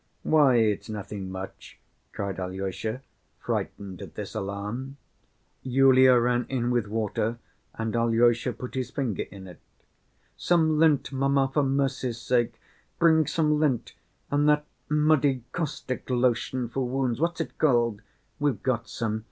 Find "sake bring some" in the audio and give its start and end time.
12.19-13.59